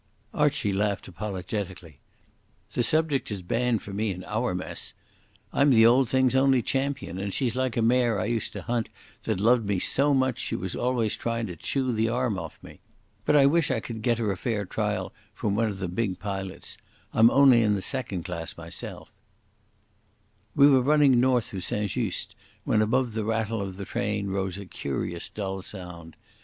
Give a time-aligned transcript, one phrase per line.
[0.33, 1.99] Archie laughed apologetically.
[2.73, 4.95] "The subject is banned for me in our mess.
[5.53, 8.89] I'm the old thing's only champion, and she's like a mare I used to hunt
[9.25, 12.79] that loved me so much she was always tryin' to chew the arm off me.
[13.25, 16.17] But I wish I could get her a fair trial from one of the big
[16.17, 16.77] pilots.
[17.13, 21.91] I'm only in the second class myself after all." We were running north of St
[21.91, 22.33] Just
[22.63, 26.15] when above the rattle of the train rose a curious dull sound.